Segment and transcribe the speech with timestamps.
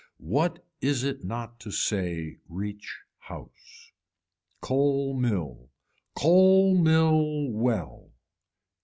[0.17, 3.91] What is it not to say reach house.
[4.59, 5.69] Coal mill.
[6.17, 8.09] Coal mill well.